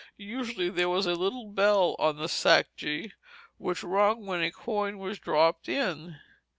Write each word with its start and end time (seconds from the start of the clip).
Usually 0.17 0.71
there 0.71 0.89
was 0.89 1.05
a 1.05 1.13
little 1.13 1.45
bell 1.45 1.95
on 1.99 2.17
the 2.17 2.27
sacje 2.27 3.11
which 3.59 3.83
rung 3.83 4.25
when 4.25 4.41
a 4.41 4.49
coin 4.51 4.97
was 4.97 5.19
dropped 5.19 5.69
in. 5.69 6.17